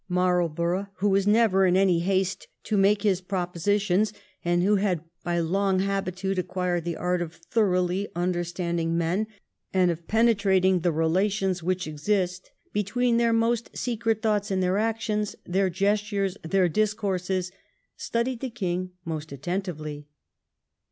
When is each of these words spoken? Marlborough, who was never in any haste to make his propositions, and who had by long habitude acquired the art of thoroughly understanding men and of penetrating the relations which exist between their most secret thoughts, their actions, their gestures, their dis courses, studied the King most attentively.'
Marlborough, 0.09 0.87
who 0.95 1.09
was 1.09 1.27
never 1.27 1.67
in 1.67 1.77
any 1.77 1.99
haste 1.99 2.47
to 2.63 2.75
make 2.75 3.03
his 3.03 3.21
propositions, 3.21 4.11
and 4.43 4.63
who 4.63 4.77
had 4.77 5.03
by 5.23 5.37
long 5.39 5.77
habitude 5.77 6.39
acquired 6.39 6.83
the 6.85 6.95
art 6.97 7.21
of 7.21 7.35
thoroughly 7.35 8.07
understanding 8.15 8.97
men 8.97 9.27
and 9.75 9.91
of 9.91 10.07
penetrating 10.07 10.79
the 10.79 10.91
relations 10.91 11.61
which 11.61 11.85
exist 11.85 12.49
between 12.73 13.17
their 13.17 13.31
most 13.31 13.77
secret 13.77 14.23
thoughts, 14.23 14.47
their 14.49 14.79
actions, 14.79 15.35
their 15.45 15.69
gestures, 15.69 16.35
their 16.41 16.67
dis 16.67 16.95
courses, 16.95 17.51
studied 17.95 18.39
the 18.39 18.49
King 18.49 18.89
most 19.05 19.31
attentively.' 19.31 20.07